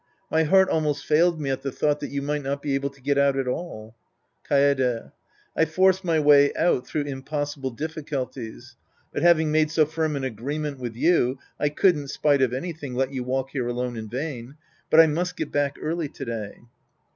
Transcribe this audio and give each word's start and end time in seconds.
My 0.31 0.41
heart 0.45 0.67
almost 0.67 1.05
failed 1.05 1.39
me 1.39 1.51
at 1.51 1.61
the 1.61 1.71
thought 1.71 1.99
that 1.99 2.09
you 2.09 2.23
might 2.23 2.41
not 2.41 2.63
be 2.63 2.73
able 2.73 2.89
to 2.89 2.99
get 3.03 3.19
out 3.19 3.37
at 3.37 3.47
all. 3.47 3.93
Kaede. 4.49 5.11
I 5.55 5.65
forced 5.65 6.03
my 6.03 6.19
way 6.19 6.51
out 6.55 6.87
through 6.87 7.03
impossible 7.03 7.69
difficulties. 7.69 8.75
But 9.13 9.21
having 9.21 9.51
made 9.51 9.69
so 9.69 9.85
firm 9.85 10.15
an 10.15 10.23
agreement 10.23 10.79
with 10.79 10.95
you, 10.95 11.37
I 11.59 11.69
couldn't, 11.69 12.07
spite 12.07 12.41
of 12.41 12.51
anything, 12.51 12.95
let 12.95 13.13
you 13.13 13.23
wait 13.23 13.45
here 13.51 13.67
alone 13.67 13.95
in 13.95 14.09
vain. 14.09 14.55
But 14.89 15.01
I 15.01 15.05
must 15.05 15.37
get 15.37 15.51
back 15.51 15.77
early 15.79 16.07
to 16.09 16.25
day. 16.25 16.57